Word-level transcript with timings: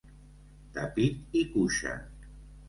De 0.77 0.85
pit 0.95 1.37
i 1.43 1.45
cuixa. 1.53 1.95